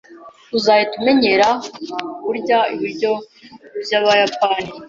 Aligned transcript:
Uzahita 0.57 0.93
umenyera 0.99 1.47
kurya 2.23 2.59
ibiryo 2.75 3.11
byabayapani 3.83 4.69